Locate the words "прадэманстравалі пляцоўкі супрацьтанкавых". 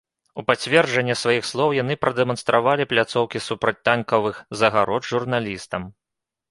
2.05-4.45